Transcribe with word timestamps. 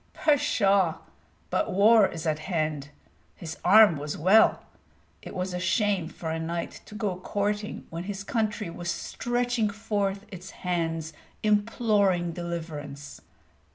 Pshaw! 0.13 0.95
but 1.51 1.71
war 1.71 2.07
is 2.07 2.25
at 2.25 2.39
hand. 2.39 2.89
His 3.35 3.59
arm 3.63 3.97
was 3.97 4.17
well. 4.17 4.63
It 5.21 5.35
was 5.35 5.53
a 5.53 5.59
shame 5.59 6.09
for 6.09 6.31
a 6.31 6.39
knight 6.39 6.81
to 6.87 6.95
go 6.95 7.17
courting 7.19 7.85
when 7.91 8.05
his 8.05 8.23
country 8.23 8.71
was 8.71 8.89
stretching 8.89 9.69
forth 9.69 10.25
its 10.31 10.49
hands 10.65 11.13
imploring 11.43 12.31
deliverance. 12.31 13.21